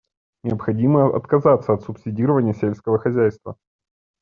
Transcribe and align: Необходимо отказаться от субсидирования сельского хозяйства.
Необходимо 0.43 1.15
отказаться 1.15 1.73
от 1.73 1.83
субсидирования 1.83 2.55
сельского 2.55 2.97
хозяйства. 2.97 3.55